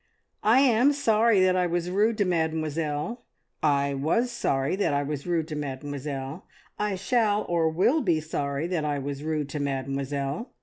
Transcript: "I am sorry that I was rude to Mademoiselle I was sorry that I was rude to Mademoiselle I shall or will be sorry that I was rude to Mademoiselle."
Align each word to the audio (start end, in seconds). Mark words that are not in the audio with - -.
"I 0.41 0.61
am 0.61 0.93
sorry 0.93 1.41
that 1.41 1.55
I 1.55 1.67
was 1.67 1.91
rude 1.91 2.17
to 2.17 2.25
Mademoiselle 2.25 3.23
I 3.61 3.93
was 3.93 4.31
sorry 4.31 4.75
that 4.77 4.95
I 4.95 5.03
was 5.03 5.27
rude 5.27 5.47
to 5.49 5.55
Mademoiselle 5.55 6.47
I 6.79 6.95
shall 6.95 7.43
or 7.47 7.69
will 7.69 8.01
be 8.01 8.19
sorry 8.19 8.65
that 8.65 8.83
I 8.83 8.97
was 8.97 9.21
rude 9.23 9.47
to 9.49 9.59
Mademoiselle." 9.59 10.53